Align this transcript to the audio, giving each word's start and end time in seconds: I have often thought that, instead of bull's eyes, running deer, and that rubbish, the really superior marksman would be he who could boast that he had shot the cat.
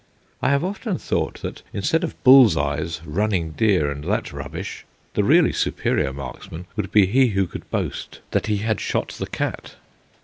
I 0.41 0.49
have 0.49 0.63
often 0.63 0.97
thought 0.97 1.43
that, 1.43 1.61
instead 1.73 2.03
of 2.03 2.15
bull's 2.23 2.57
eyes, 2.57 3.01
running 3.05 3.51
deer, 3.51 3.91
and 3.91 4.03
that 4.05 4.33
rubbish, 4.33 4.83
the 5.13 5.23
really 5.23 5.53
superior 5.53 6.11
marksman 6.11 6.65
would 6.75 6.91
be 6.91 7.05
he 7.05 7.27
who 7.27 7.45
could 7.45 7.69
boast 7.69 8.19
that 8.31 8.47
he 8.47 8.57
had 8.57 8.81
shot 8.81 9.09
the 9.09 9.27
cat. 9.27 9.75